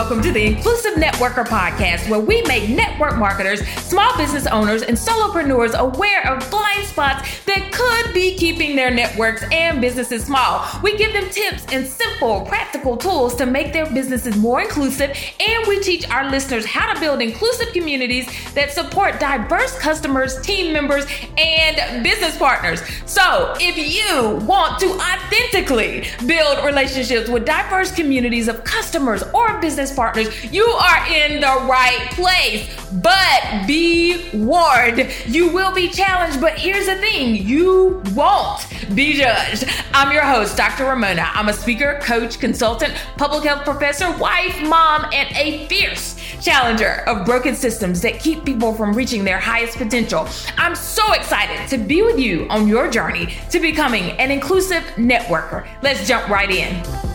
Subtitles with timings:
[0.00, 4.96] welcome to the Inclusive Networker podcast, where we make network marketers, small business owners, and
[4.96, 10.66] solopreneurs aware of blind spots that could be keeping their networks and businesses small.
[10.82, 15.66] We give them tips and simple, practical tools to make their businesses more inclusive, and
[15.68, 21.04] we teach our listeners how to build inclusive communities that support diverse customers, team members,
[21.36, 22.80] and business partners.
[23.04, 29.89] So, if you want to authentically build relationships with diverse communities of customers or business
[29.94, 32.76] partners, you are in the right place.
[32.92, 36.40] But be warned, you will be challenged.
[36.40, 39.64] But here's the thing you won't be judged.
[39.92, 40.84] I'm your host, Dr.
[40.84, 41.30] Raymona.
[41.34, 47.26] I'm a speaker, coach, consultant, public health professor, wife, mom, and a fierce challenger of
[47.26, 50.28] broken systems that keep people from reaching their highest potential.
[50.56, 55.66] I'm so excited to be with you on your journey to becoming an inclusive networker.
[55.82, 57.09] Let's jump right in.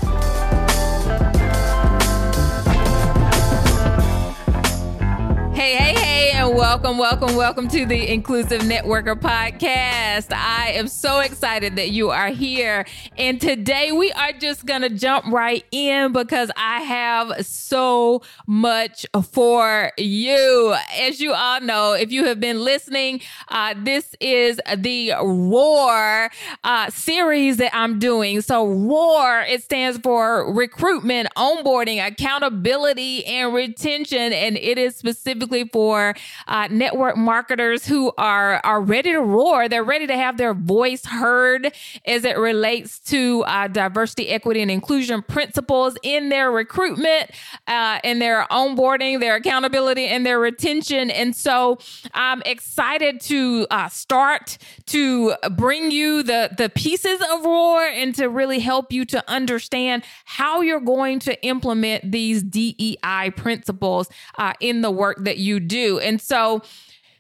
[5.56, 6.05] Hey, hey, hey,
[6.46, 10.32] and welcome, welcome, welcome to the Inclusive Networker podcast.
[10.32, 12.86] I am so excited that you are here.
[13.18, 19.08] And today we are just going to jump right in because I have so much
[19.32, 20.76] for you.
[21.00, 26.30] As you all know, if you have been listening, uh, this is the ROAR
[26.64, 28.42] uh, series that I'm doing.
[28.42, 34.32] So, ROAR, it stands for recruitment, onboarding, accountability, and retention.
[34.32, 36.14] And it is specifically specifically for
[36.48, 39.68] uh, network marketers who are are ready to roar.
[39.70, 41.74] They're ready to have their voice heard
[42.06, 47.32] as it relates to uh, diversity, equity, and inclusion principles in their recruitment,
[47.68, 51.10] uh, in their onboarding, their accountability, and their retention.
[51.10, 51.80] And so
[52.14, 58.30] I'm excited to uh, start to bring you the the pieces of roar and to
[58.30, 64.82] really help you to understand how you're going to implement these DEI principles uh, in
[64.82, 66.00] the work that you do.
[66.00, 66.62] And so,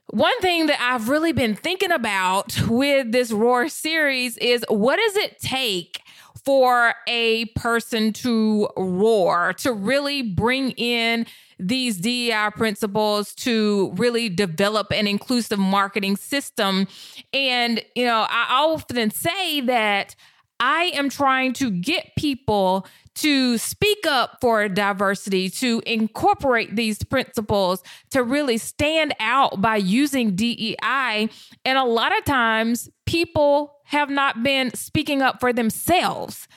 [0.08, 5.16] one thing that I've really been thinking about with this Roar series is what does
[5.16, 6.00] it take
[6.46, 11.26] for a person to roar, to really bring in
[11.58, 16.88] these DEI principles to really develop an inclusive marketing system.
[17.34, 20.16] And, you know, I often say that
[20.60, 27.81] I am trying to get people to speak up for diversity, to incorporate these principles,
[28.12, 31.30] to really stand out by using DEI.
[31.66, 36.48] And a lot of times, people have not been speaking up for themselves.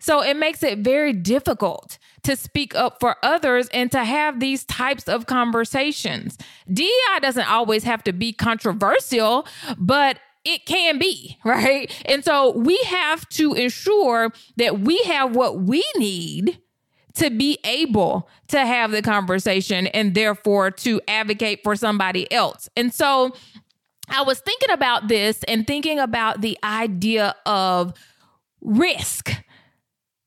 [0.00, 4.64] So it makes it very difficult to speak up for others and to have these
[4.64, 6.38] types of conversations.
[6.72, 9.46] DEI doesn't always have to be controversial,
[9.78, 11.92] but it can be, right?
[12.06, 16.60] And so we have to ensure that we have what we need
[17.14, 22.68] to be able to have the conversation and therefore to advocate for somebody else.
[22.76, 23.34] And so
[24.08, 27.94] I was thinking about this and thinking about the idea of
[28.60, 29.32] risk,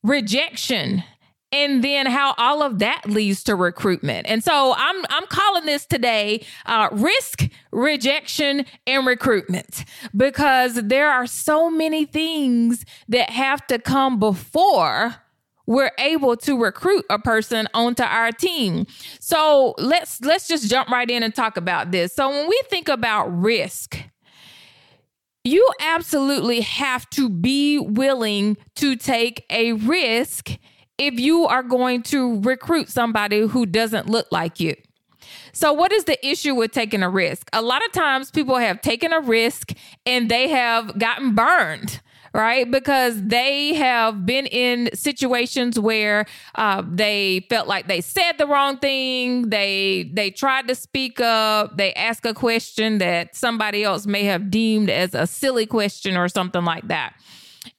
[0.03, 1.03] rejection,
[1.53, 4.27] and then how all of that leads to recruitment.
[4.27, 9.85] And so I'm I'm calling this today uh, risk, rejection, and recruitment
[10.17, 15.15] because there are so many things that have to come before
[15.65, 18.85] we're able to recruit a person onto our team.
[19.19, 22.13] So let's let's just jump right in and talk about this.
[22.13, 23.97] So when we think about risk,
[25.43, 30.57] you absolutely have to be willing to take a risk
[30.97, 34.75] if you are going to recruit somebody who doesn't look like you.
[35.53, 37.49] So, what is the issue with taking a risk?
[37.53, 39.73] A lot of times people have taken a risk
[40.05, 42.01] and they have gotten burned
[42.33, 42.69] right?
[42.69, 48.77] Because they have been in situations where uh, they felt like they said the wrong
[48.77, 49.49] thing.
[49.49, 51.77] They they tried to speak up.
[51.77, 56.27] They asked a question that somebody else may have deemed as a silly question or
[56.27, 57.13] something like that.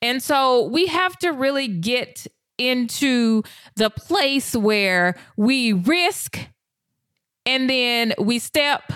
[0.01, 2.27] And so we have to really get
[2.59, 3.43] into
[3.77, 6.39] the place where we risk
[7.47, 8.93] and then we step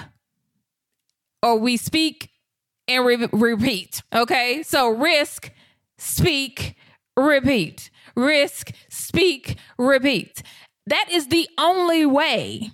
[1.42, 2.30] or we speak
[2.86, 4.02] and re- repeat.
[4.12, 4.62] Okay.
[4.62, 5.52] So risk,
[5.98, 6.76] speak,
[7.16, 7.90] repeat.
[8.16, 10.42] Risk, speak, repeat.
[10.86, 12.70] That is the only way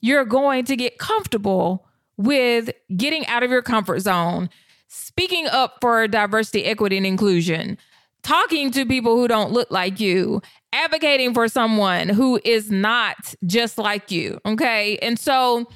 [0.00, 1.86] you're going to get comfortable
[2.16, 4.48] with getting out of your comfort zone,
[4.88, 7.78] speaking up for diversity, equity, and inclusion,
[8.22, 13.78] talking to people who don't look like you, advocating for someone who is not just
[13.78, 14.40] like you.
[14.44, 14.98] Okay.
[14.98, 15.68] And so,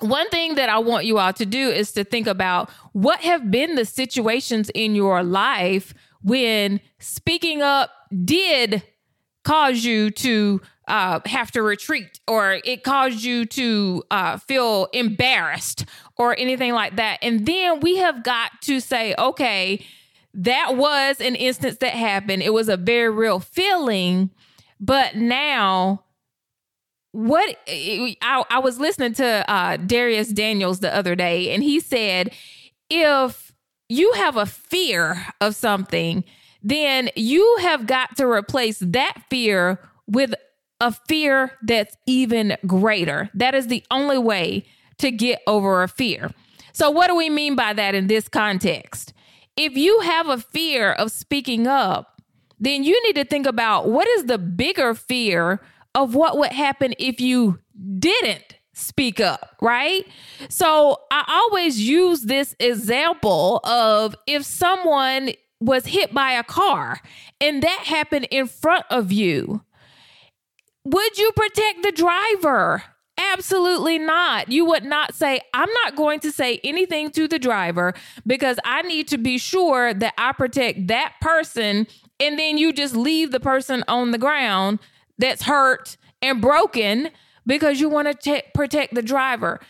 [0.00, 3.50] one thing that I want you all to do is to think about what have
[3.50, 7.90] been the situations in your life when speaking up
[8.24, 8.82] did
[9.44, 15.84] cause you to uh, have to retreat or it caused you to uh, feel embarrassed
[16.16, 17.18] or anything like that.
[17.22, 19.84] And then we have got to say, okay,
[20.34, 22.42] that was an instance that happened.
[22.42, 24.30] It was a very real feeling.
[24.80, 26.04] But now,
[27.12, 32.32] what I, I was listening to uh, Dharius Daniels the other day, and he said,
[32.88, 33.52] if
[33.88, 36.24] you have a fear of something,
[36.62, 40.34] then you have got to replace that fear with
[40.80, 43.30] a fear that's even greater.
[43.34, 44.64] That is the only way
[44.98, 46.30] to get over a fear.
[46.72, 49.12] So, what do we mean by that in this context?
[49.56, 52.22] If you have a fear of speaking up,
[52.58, 55.60] then you need to think about what is the bigger fear
[55.94, 57.58] of what would happen if you
[57.98, 60.06] didn't speak up, right?
[60.48, 67.00] So I always use this example of if someone was hit by a car
[67.40, 69.62] and that happened in front of you,
[70.84, 72.82] would you protect the driver?
[73.32, 74.50] Absolutely not.
[74.50, 77.94] You would not say, I'm not going to say anything to the driver
[78.26, 81.86] because I need to be sure that I protect that person.
[82.20, 84.80] And then you just leave the person on the ground
[85.18, 87.10] that's hurt and broken
[87.46, 89.60] because you want to protect the driver.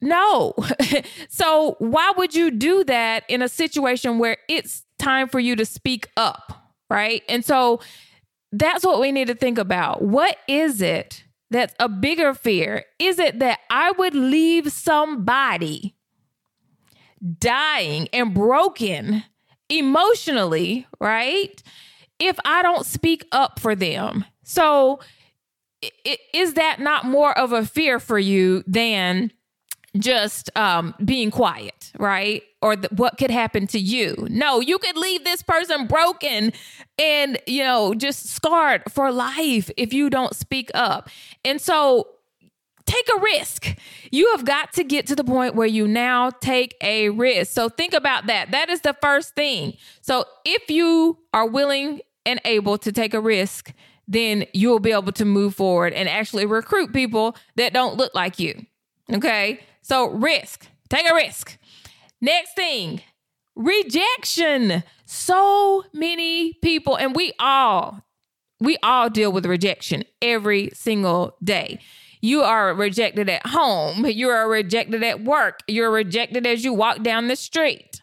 [0.00, 0.54] No.
[1.28, 5.66] so, why would you do that in a situation where it's time for you to
[5.66, 6.72] speak up?
[6.88, 7.22] Right.
[7.28, 7.80] And so,
[8.52, 10.02] that's what we need to think about.
[10.02, 12.84] What is it that's a bigger fear?
[12.98, 15.94] Is it that I would leave somebody
[17.38, 19.22] dying and broken
[19.68, 21.62] emotionally, right?
[22.18, 24.24] If I don't speak up for them.
[24.42, 24.98] So,
[26.32, 29.30] is that not more of a fear for you than
[29.96, 32.42] just um, being quiet, right?
[32.60, 34.26] Or th- what could happen to you?
[34.28, 36.52] No, you could leave this person broken
[36.98, 41.08] and, you know, just scarred for life if you don't speak up.
[41.44, 42.08] And so
[42.86, 43.76] take a risk.
[44.10, 47.52] You have got to get to the point where you now take a risk.
[47.52, 48.50] So think about that.
[48.50, 49.76] That is the first thing.
[50.00, 53.72] So if you are willing and able to take a risk,
[54.08, 58.38] then you'll be able to move forward and actually recruit people that don't look like
[58.38, 58.66] you.
[59.12, 59.60] Okay.
[59.84, 61.58] So risk, take a risk.
[62.22, 63.02] Next thing,
[63.54, 64.82] rejection.
[65.04, 68.00] So many people, and we all,
[68.60, 71.80] we all deal with rejection every single day.
[72.22, 74.06] You are rejected at home.
[74.06, 75.60] You are rejected at work.
[75.68, 78.00] You're rejected as you walk down the street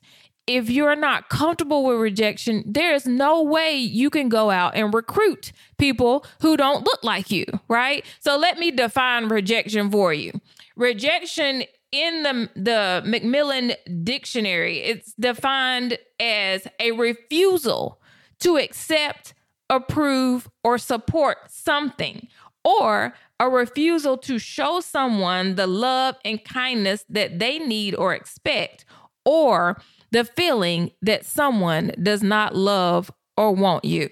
[0.47, 4.93] if you're not comfortable with rejection, there is no way you can go out and
[4.93, 8.03] recruit people who don't look like you, right?
[8.19, 10.31] So let me define rejection for you.
[10.75, 13.73] Rejection in the the Macmillan
[14.03, 18.01] dictionary, it's defined as a refusal
[18.39, 19.33] to accept,
[19.69, 22.27] approve, or support something,
[22.63, 28.85] or a refusal to show someone the love and kindness that they need or expect,
[29.25, 29.81] or
[30.11, 34.09] the feeling that someone does not love or want you.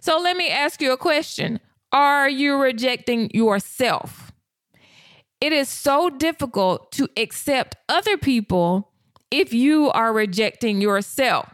[0.00, 1.60] So let me ask you a question
[1.92, 4.29] Are you rejecting yourself?
[5.40, 8.90] It is so difficult to accept other people
[9.30, 11.48] if you are rejecting yourself.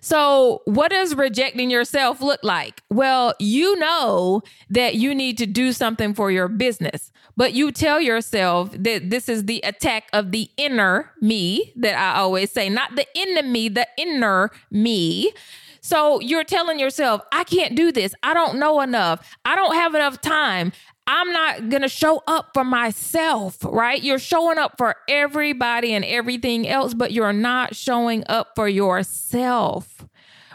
[0.00, 2.82] So, what does rejecting yourself look like?
[2.90, 8.00] Well, you know that you need to do something for your business, but you tell
[8.00, 12.96] yourself that this is the attack of the inner me that I always say, not
[12.96, 15.32] the enemy, the inner me.
[15.80, 18.14] So you're telling yourself, I can't do this.
[18.22, 19.36] I don't know enough.
[19.44, 20.72] I don't have enough time.
[21.06, 24.02] I'm not going to show up for myself, right?
[24.02, 30.06] You're showing up for everybody and everything else, but you're not showing up for yourself,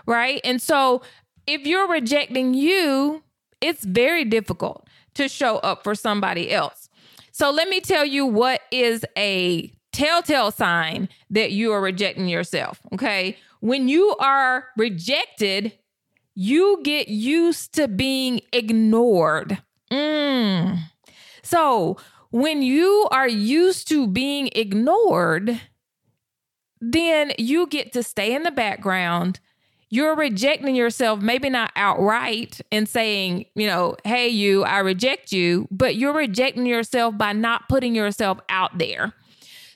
[0.08, 0.41] right?
[0.44, 1.03] And so
[1.46, 3.24] if you're rejecting you,
[3.62, 6.89] it's very difficult to show up for somebody else.
[7.32, 12.79] So let me tell you what is a telltale sign that you are rejecting yourself,
[12.94, 13.38] okay?
[13.60, 15.74] When you are rejected,
[16.34, 20.79] you get used to being ignored Mm.
[21.41, 21.98] So
[22.31, 25.60] when you are used to being ignored,
[26.79, 29.39] then you get to stay in the background.
[29.89, 35.67] You're rejecting yourself, maybe not outright and saying, you know, hey, you, I reject you,
[35.72, 39.13] but you're rejecting yourself by not putting yourself out there.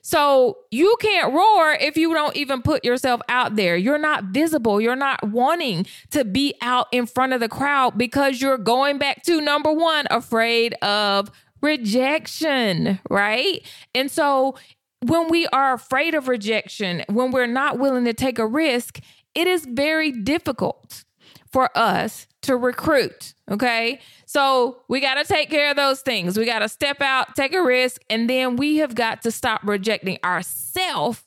[0.05, 3.77] So you can't roar if you don't even put yourself out there.
[3.77, 4.81] You're not visible.
[4.81, 9.23] You're not wanting to be out in front of the crowd because you're going back
[9.23, 11.31] to number one, afraid of
[11.61, 13.65] rejection, right?
[13.95, 14.55] And so
[15.01, 18.99] when we are afraid of rejection, when we're not willing to take a risk,
[19.33, 21.05] it is very difficult
[21.49, 23.33] for us to recruit.
[23.49, 23.99] Okay.
[24.25, 26.37] So we got to take care of those things.
[26.37, 29.61] We got to step out, take a risk, and then we have got to stop
[29.63, 31.23] rejecting ourselves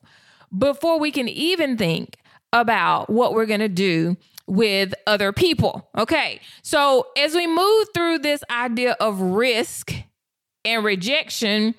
[0.56, 2.16] before we can even think
[2.52, 5.88] about what we're going to do with other people.
[5.98, 6.40] Okay.
[6.62, 9.92] So as we move through this idea of risk
[10.64, 11.74] and rejection,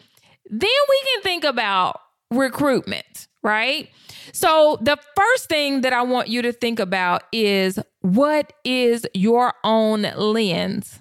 [0.50, 2.00] then we can think about
[2.32, 3.90] recruitment, right?
[4.34, 9.54] So the first thing that I want you to think about is what is your
[9.64, 11.00] own lens?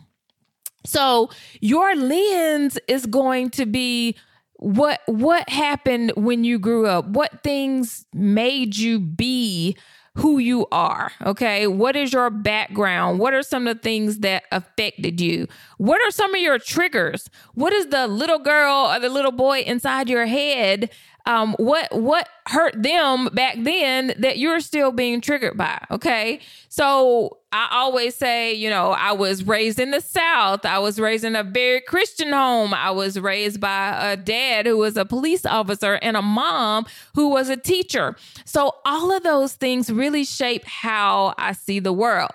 [0.86, 4.16] So your lens is going to be
[4.58, 7.08] what what happened when you grew up?
[7.08, 9.76] What things made you be
[10.16, 11.12] who you are.
[11.24, 11.66] Okay.
[11.66, 13.18] What is your background?
[13.18, 15.46] What are some of the things that affected you?
[15.76, 17.28] What are some of your triggers?
[17.52, 20.90] What is the little girl or the little boy inside your head
[21.26, 25.84] um, what what hurt them back then that you're still being triggered by.
[25.90, 30.64] Okay, so I always say, you know, I was raised in the South.
[30.64, 32.72] I was raised in a very Christian home.
[32.72, 37.28] I was raised by a dad who was a police officer and a mom who
[37.28, 38.16] was a teacher.
[38.44, 42.30] So all of those things really shape how I see the world.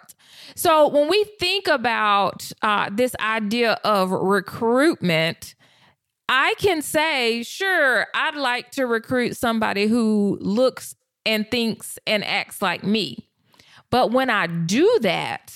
[0.55, 5.55] So when we think about uh, this idea of recruitment,
[6.33, 10.95] I can say, sure, I'd like to recruit somebody who looks
[11.25, 13.27] and thinks and acts like me.
[13.89, 15.53] But when I do that,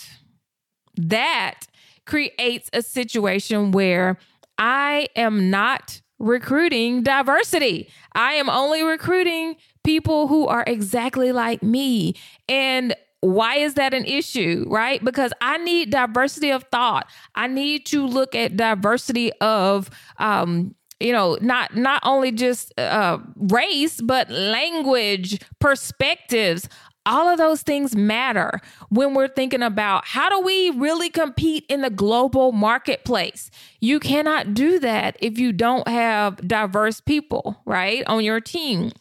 [0.98, 1.62] that
[2.06, 4.18] creates a situation where
[4.58, 7.90] I am not recruiting diversity.
[8.14, 9.56] I am only recruiting
[9.86, 12.16] people who are exactly like me.
[12.50, 15.04] And why is that an issue, right?
[15.04, 17.10] Because I need diversity of thought.
[17.34, 23.18] I need to look at diversity of, um, you know, not not only just uh,
[23.36, 26.70] race, but language, perspectives.
[27.08, 31.82] All of those things matter when we're thinking about how do we really compete in
[31.82, 33.52] the global marketplace.
[33.80, 38.92] You cannot do that if you don't have diverse people, right, on your team.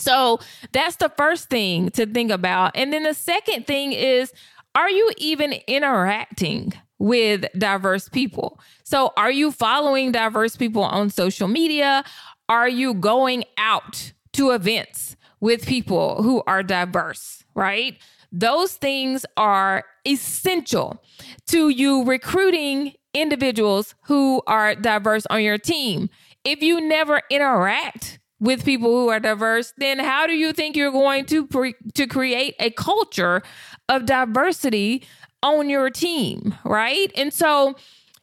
[0.00, 0.40] So
[0.72, 2.72] that's the first thing to think about.
[2.74, 4.32] And then the second thing is
[4.74, 8.60] are you even interacting with diverse people?
[8.84, 12.04] So are you following diverse people on social media?
[12.48, 17.98] Are you going out to events with people who are diverse, right?
[18.30, 21.02] Those things are essential
[21.48, 26.10] to you recruiting individuals who are diverse on your team.
[26.44, 30.90] If you never interact with people who are diverse, then how do you think you're
[30.90, 33.42] going to pre- to create a culture
[33.88, 35.04] of diversity
[35.42, 37.12] on your team, right?
[37.16, 37.76] And so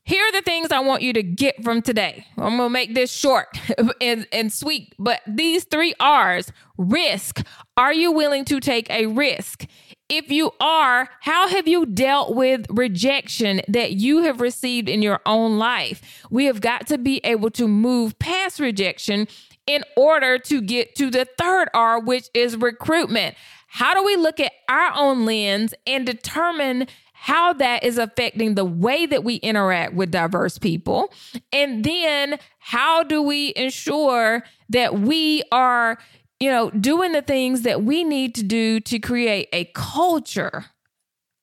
[0.07, 2.25] here are the things I want you to get from today.
[2.37, 3.47] I'm going to make this short
[4.01, 7.45] and, and sweet, but these three R's risk.
[7.75, 9.65] Are you willing to take a risk?
[10.09, 15.19] If you are, how have you dealt with rejection that you have received in your
[15.25, 16.25] own life?
[16.31, 18.17] We have got to be able to move
[18.59, 19.27] rejection
[19.65, 23.35] in order to get to the third R, which is recruitment.
[23.67, 28.63] How do we look at our own lens and determine how that is affecting the
[28.63, 31.11] way that we interact with diverse people?
[31.51, 35.97] And then how do we ensure that we are,
[36.39, 40.65] you know, doing the things that we need to do to create a culture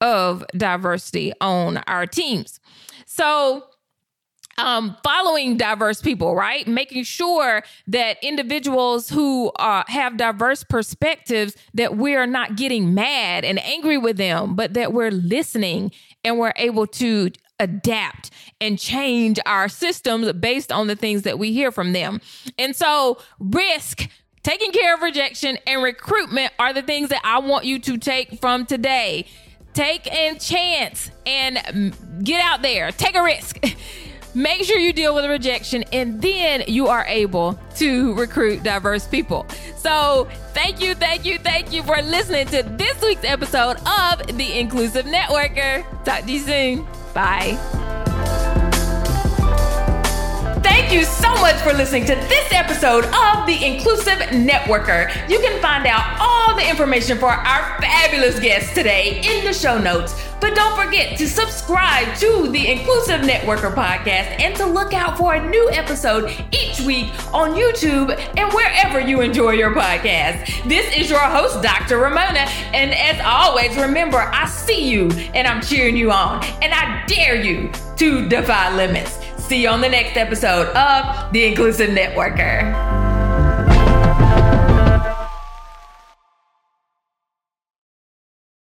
[0.01, 2.61] of diversity on our teams?
[3.05, 3.65] So,
[4.59, 6.67] um, following diverse people, right?
[6.67, 13.45] Making sure that individuals who uh, have diverse perspectives that we are not getting mad
[13.45, 15.93] and angry with them, but that we're listening
[16.25, 17.31] and we're able to
[17.61, 18.31] adapt
[18.61, 22.21] and change our systems based on the things that we hear from them.
[22.59, 24.09] And so, risk.
[24.43, 28.43] Taking care of rejection and recruitment are the things that I want you to take
[28.43, 29.25] from today.
[29.73, 32.93] Take a chance and get out there.
[32.93, 33.59] Take a risk.
[34.35, 39.47] Make sure you deal with rejection, and then you are able to recruit diverse people.
[39.77, 44.59] So, thank you, thank you, thank you for listening to this week's episode of The
[44.59, 45.85] Inclusive Networker.
[46.05, 46.87] Talk to you soon.
[47.15, 47.84] Bye.
[50.75, 55.09] Thank you so much for listening to this episode of The Inclusive Networker.
[55.31, 59.79] You can find out all the information for our fabulous guests today in the show
[59.79, 60.21] notes.
[60.41, 65.35] But don't forget to subscribe to the Inclusive Networker podcast and to look out for
[65.35, 70.69] a new episode each week on YouTube and wherever you enjoy your podcast.
[70.69, 71.99] This is your host, Dr.
[71.99, 72.49] Raymona.
[72.75, 76.45] And as always, remember, I see you and I'm cheering you on.
[76.61, 79.24] And I dare you to defy limits.
[79.49, 83.04] See you on the next episode of The Inclusive Networker.